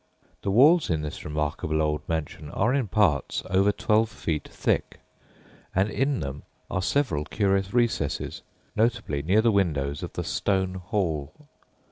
The 0.41 0.49
walls 0.49 0.89
in 0.89 1.03
this 1.03 1.23
remarkable 1.23 1.79
old 1.79 2.01
mansion 2.09 2.49
are 2.49 2.73
in 2.73 2.87
parts 2.87 3.43
over 3.51 3.71
twelve 3.71 4.09
feet 4.09 4.47
thick, 4.51 4.99
and 5.75 5.91
in 5.91 6.21
them 6.21 6.41
are 6.71 6.81
several 6.81 7.23
curious 7.23 7.71
recesses, 7.71 8.41
notably 8.75 9.21
near 9.21 9.41
the 9.43 9.51
windows 9.51 10.01
of 10.01 10.13
the 10.13 10.23
"stone 10.23 10.73
hall." 10.73 11.31